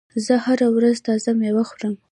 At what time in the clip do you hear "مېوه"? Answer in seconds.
1.39-1.63